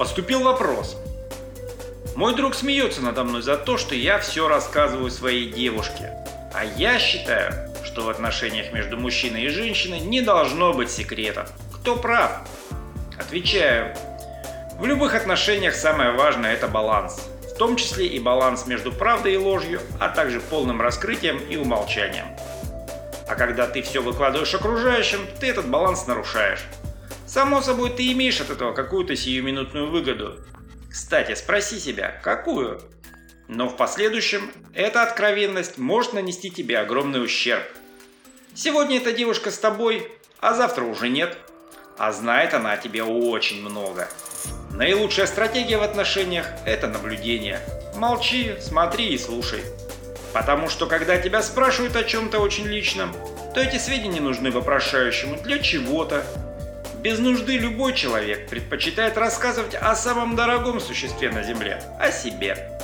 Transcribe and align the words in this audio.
Поступил 0.00 0.42
вопрос. 0.42 0.96
Мой 2.16 2.34
друг 2.34 2.54
смеется 2.54 3.02
надо 3.02 3.22
мной 3.22 3.42
за 3.42 3.56
то, 3.56 3.76
что 3.76 3.94
я 3.94 4.18
все 4.18 4.48
рассказываю 4.48 5.10
своей 5.10 5.52
девушке. 5.52 6.14
А 6.54 6.64
я 6.64 6.98
считаю, 6.98 7.69
что 7.84 8.02
в 8.02 8.08
отношениях 8.08 8.72
между 8.72 8.96
мужчиной 8.96 9.44
и 9.44 9.48
женщиной 9.48 10.00
не 10.00 10.20
должно 10.20 10.72
быть 10.72 10.90
секретов. 10.90 11.50
Кто 11.74 11.96
прав? 11.96 12.46
Отвечаю. 13.18 13.94
В 14.78 14.86
любых 14.86 15.14
отношениях 15.14 15.74
самое 15.74 16.12
важное– 16.12 16.52
это 16.54 16.68
баланс. 16.68 17.28
В 17.52 17.56
том 17.58 17.76
числе 17.76 18.06
и 18.06 18.18
баланс 18.18 18.66
между 18.66 18.92
правдой 18.92 19.34
и 19.34 19.36
ложью, 19.36 19.80
а 19.98 20.08
также 20.08 20.40
полным 20.40 20.80
раскрытием 20.80 21.38
и 21.38 21.56
умолчанием. 21.56 22.26
А 23.28 23.34
когда 23.34 23.66
ты 23.66 23.82
все 23.82 24.00
выкладываешь 24.00 24.54
окружающим, 24.54 25.20
ты 25.38 25.48
этот 25.48 25.68
баланс 25.68 26.06
нарушаешь. 26.06 26.64
Само 27.26 27.60
собой, 27.60 27.90
ты 27.90 28.10
имеешь 28.12 28.40
от 28.40 28.50
этого 28.50 28.72
какую-то 28.72 29.14
сиюминутную 29.14 29.90
выгоду. 29.90 30.36
Кстати, 30.90 31.34
спроси 31.34 31.78
себя, 31.78 32.18
какую? 32.22 32.80
Но 33.52 33.68
в 33.68 33.76
последующем 33.76 34.52
эта 34.74 35.02
откровенность 35.02 35.76
может 35.76 36.12
нанести 36.12 36.50
тебе 36.50 36.78
огромный 36.78 37.20
ущерб. 37.20 37.64
Сегодня 38.54 38.98
эта 38.98 39.10
девушка 39.10 39.50
с 39.50 39.58
тобой, 39.58 40.08
а 40.38 40.54
завтра 40.54 40.84
уже 40.84 41.08
нет. 41.08 41.36
А 41.98 42.12
знает 42.12 42.54
она 42.54 42.72
о 42.72 42.76
тебе 42.76 43.02
очень 43.02 43.60
много. 43.60 44.08
Наилучшая 44.70 45.26
стратегия 45.26 45.78
в 45.78 45.82
отношениях– 45.82 46.46
это 46.64 46.86
наблюдение. 46.86 47.58
Молчи, 47.96 48.54
смотри 48.60 49.08
и 49.08 49.18
слушай. 49.18 49.62
Потому 50.32 50.68
что 50.68 50.86
когда 50.86 51.18
тебя 51.18 51.42
спрашивают 51.42 51.96
о 51.96 52.04
чем-то 52.04 52.38
очень 52.38 52.66
личном, 52.66 53.12
то 53.52 53.60
эти 53.60 53.78
сведения 53.78 54.20
нужны 54.20 54.52
вопрошающему 54.52 55.42
для 55.42 55.58
чего-то, 55.58 56.24
без 57.02 57.18
нужды 57.18 57.58
любой 57.58 57.94
человек 57.94 58.48
предпочитает 58.48 59.18
рассказывать 59.18 59.74
о 59.74 59.96
самом 59.96 60.36
дорогом 60.36 60.78
существе 60.78 61.32
на 61.32 61.42
Земле– 61.42 61.82
о 61.98 62.12
себе. 62.12 62.79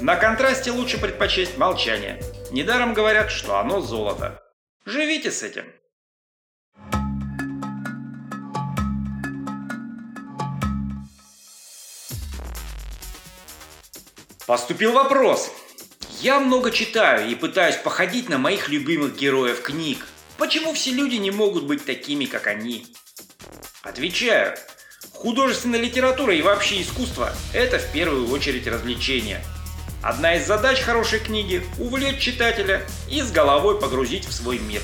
На 0.00 0.14
контрасте 0.14 0.70
лучше 0.70 0.96
предпочесть 0.96 1.58
молчание. 1.58 2.22
Недаром 2.52 2.94
говорят, 2.94 3.32
что 3.32 3.58
оно 3.58 3.80
золото. 3.80 4.40
Живите 4.84 5.32
с 5.32 5.42
этим. 5.42 5.64
Поступил 14.46 14.92
вопрос. 14.92 15.50
Я 16.20 16.38
много 16.38 16.70
читаю 16.70 17.28
и 17.28 17.34
пытаюсь 17.34 17.76
походить 17.76 18.28
на 18.28 18.38
моих 18.38 18.68
любимых 18.68 19.16
героев 19.16 19.62
книг. 19.62 20.06
Почему 20.36 20.74
все 20.74 20.92
люди 20.92 21.16
не 21.16 21.32
могут 21.32 21.64
быть 21.64 21.84
такими, 21.84 22.26
как 22.26 22.46
они? 22.46 22.86
Отвечаю. 23.82 24.56
Художественная 25.12 25.80
литература 25.80 26.32
и 26.32 26.42
вообще 26.42 26.82
искусство– 26.82 27.32
это 27.52 27.80
в 27.80 27.92
первую 27.92 28.30
очередь 28.30 28.68
развлечение. 28.68 29.42
Одна 30.02 30.36
из 30.36 30.46
задач 30.46 30.80
хорошей 30.80 31.18
книги– 31.18 31.62
увлечь 31.78 32.18
читателя 32.18 32.82
и 33.08 33.20
с 33.20 33.32
головой 33.32 33.80
погрузить 33.80 34.26
в 34.26 34.32
свой 34.32 34.58
мир. 34.58 34.80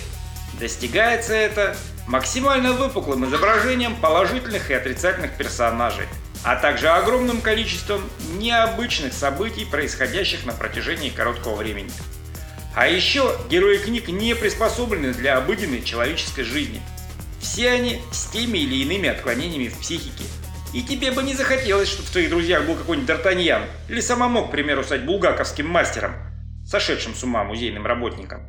Достигается 0.59 1.34
это 1.34 1.77
максимально 2.07 2.73
выпуклым 2.73 3.25
изображением 3.27 3.97
положительных 3.97 4.70
и 4.70 4.75
отрицательных 4.75 5.37
персонажей, 5.37 6.07
а 6.42 6.57
также 6.57 6.89
огромным 6.89 7.41
количеством 7.41 8.03
необычных 8.39 9.13
событий, 9.13 9.64
происходящих 9.64 10.45
на 10.45 10.53
протяжении 10.53 11.11
короткого 11.11 11.57
времени. 11.57 11.91
А 12.74 12.89
еще 12.89 13.36
герои 13.48 13.79
книг 13.79 14.08
не 14.08 14.35
приспособлены 14.35 15.14
для 15.14 15.36
обыденной 15.39 15.83
человеческой 15.83 16.42
жизни– 16.42 16.83
все 17.45 17.70
они 17.70 18.01
с 18.11 18.24
теми 18.27 18.58
или 18.58 18.77
иными 18.77 19.08
отклонениями 19.08 19.69
в 19.69 19.79
психике. 19.79 20.24
И 20.74 20.83
тебе 20.83 21.12
бы 21.12 21.23
не 21.23 21.35
захотелось, 21.35 21.89
чтобы 21.89 22.08
в 22.08 22.11
твоих 22.11 22.30
друзьях 22.30 22.67
был 22.67 22.74
какой-нибудь 22.74 23.08
Д'Артаньян 23.08 23.62
или 23.89 24.01
самому, 24.01 24.48
к 24.48 24.51
примеру, 24.51 24.83
стать 24.83 25.05
булгаковским 25.05 25.68
мастером, 25.68 26.14
сошедшим 26.67 27.14
с 27.14 27.23
ума 27.23 27.45
музейным 27.45 27.86
работником. 27.86 28.48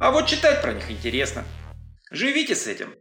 А 0.00 0.10
вот 0.10 0.26
читать 0.26 0.62
про 0.62 0.72
них 0.72 0.90
интересно. 0.90 1.44
Живите 2.10 2.54
с 2.54 2.66
этим. 2.66 2.94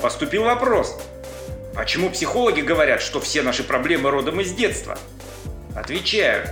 Поступил 0.00 0.44
вопрос. 0.44 0.98
Почему 1.74 2.08
психологи 2.08 2.62
говорят, 2.62 3.02
что 3.02 3.20
все 3.20 3.42
наши 3.42 3.62
проблемы 3.62 4.10
родом 4.10 4.40
из 4.40 4.54
детства? 4.54 4.98
Отвечаю. 5.74 6.48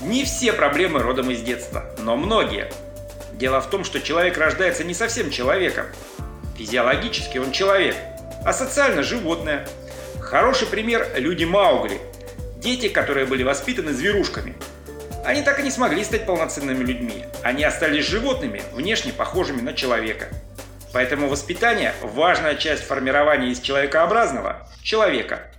Не 0.00 0.24
все 0.24 0.54
проблемы 0.54 1.00
родом 1.00 1.30
из 1.30 1.42
детства, 1.42 1.94
но 1.98 2.16
многие. 2.16 2.70
Дело 3.36 3.60
в 3.60 3.68
том, 3.68 3.84
что 3.84 4.00
человек 4.00 4.38
рождается 4.38 4.82
не 4.82 4.94
совсем 4.94 5.30
человеком. 5.30 5.86
Физиологически 6.56 7.36
он 7.36 7.52
человек, 7.52 7.94
а 8.44 8.52
социально 8.54 9.02
животное. 9.02 9.68
Хороший 10.20 10.66
пример– 10.66 11.06
люди 11.16 11.44
Маугли. 11.44 12.00
Дети, 12.56 12.88
которые 12.88 13.26
были 13.26 13.42
воспитаны 13.42 13.92
зверушками. 13.92 14.54
Они 15.24 15.42
так 15.42 15.60
и 15.60 15.62
не 15.62 15.70
смогли 15.70 16.02
стать 16.02 16.24
полноценными 16.24 16.82
людьми. 16.82 17.26
Они 17.42 17.62
остались 17.62 18.06
животными, 18.06 18.62
внешне 18.72 19.12
похожими 19.12 19.60
на 19.60 19.74
человека. 19.74 20.28
Поэтому 20.94 21.28
воспитание– 21.28 21.92
важная 22.02 22.54
часть 22.54 22.84
формирования 22.84 23.50
из 23.50 23.60
человекообразного– 23.60 24.66
человека. 24.82 25.52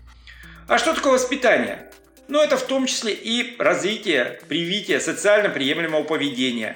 А 0.67 0.79
что 0.79 0.93
такое 0.93 1.13
воспитание? 1.13 1.91
Но 2.27 2.43
это 2.43 2.57
в 2.57 2.63
том 2.63 2.87
числе 2.87 3.13
и 3.13 3.55
развитие, 3.59 4.39
привитие 4.49 4.99
социально 4.99 5.49
приемлемого 5.49 6.03
поведения. 6.03 6.75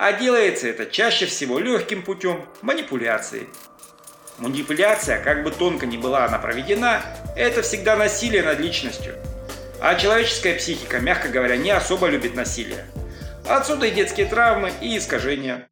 А 0.00 0.12
делается 0.12 0.68
это 0.68 0.86
чаще 0.86 1.26
всего 1.26 1.58
легким 1.58 2.04
путем 2.04 2.48
манипуляции. 2.62 3.48
Манипуляция, 4.38 5.20
как 5.20 5.42
бы 5.42 5.50
тонко 5.50 5.86
ни 5.86 5.96
была 5.96 6.24
она 6.24 6.38
проведена, 6.38 7.02
это 7.34 7.62
всегда 7.62 7.96
насилие 7.96 8.44
над 8.44 8.60
личностью. 8.60 9.16
А 9.80 9.96
человеческая 9.96 10.54
психика, 10.54 11.00
мягко 11.00 11.30
говоря, 11.30 11.56
не 11.56 11.72
особо 11.72 12.06
любит 12.06 12.36
насилие. 12.36 12.86
Отсюда 13.44 13.86
и 13.86 13.90
детские 13.90 14.26
травмы, 14.26 14.70
и 14.80 14.96
искажения. 14.96 15.68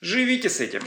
Живите 0.00 0.48
с 0.48 0.58
этим. 0.60 0.80